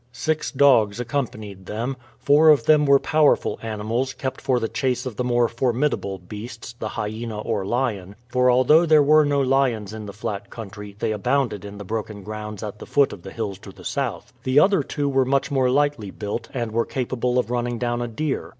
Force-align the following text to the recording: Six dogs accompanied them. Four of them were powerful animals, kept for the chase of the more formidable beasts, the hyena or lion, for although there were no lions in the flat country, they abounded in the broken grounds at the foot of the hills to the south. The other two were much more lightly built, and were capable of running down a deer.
Six 0.13 0.49
dogs 0.51 0.99
accompanied 0.99 1.67
them. 1.67 1.95
Four 2.17 2.49
of 2.49 2.65
them 2.65 2.87
were 2.87 2.97
powerful 2.97 3.59
animals, 3.61 4.13
kept 4.13 4.41
for 4.41 4.59
the 4.59 4.67
chase 4.67 5.05
of 5.05 5.15
the 5.15 5.23
more 5.23 5.47
formidable 5.47 6.17
beasts, 6.17 6.73
the 6.73 6.87
hyena 6.89 7.39
or 7.39 7.63
lion, 7.67 8.15
for 8.27 8.49
although 8.49 8.87
there 8.87 9.03
were 9.03 9.23
no 9.25 9.41
lions 9.41 9.93
in 9.93 10.07
the 10.07 10.11
flat 10.11 10.49
country, 10.49 10.95
they 10.97 11.11
abounded 11.11 11.63
in 11.63 11.77
the 11.77 11.85
broken 11.85 12.23
grounds 12.23 12.63
at 12.63 12.79
the 12.79 12.87
foot 12.87 13.13
of 13.13 13.21
the 13.21 13.29
hills 13.31 13.59
to 13.59 13.71
the 13.71 13.85
south. 13.85 14.33
The 14.43 14.59
other 14.59 14.81
two 14.81 15.07
were 15.07 15.23
much 15.23 15.51
more 15.51 15.69
lightly 15.69 16.09
built, 16.09 16.49
and 16.51 16.71
were 16.71 16.85
capable 16.87 17.37
of 17.37 17.51
running 17.51 17.77
down 17.77 18.01
a 18.01 18.07
deer. 18.07 18.49